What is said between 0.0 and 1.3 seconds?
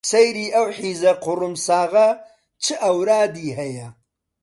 سەیری ئەو حیزە